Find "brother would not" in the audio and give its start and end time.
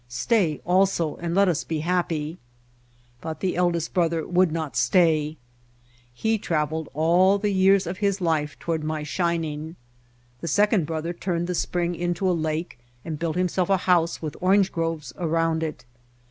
3.93-4.75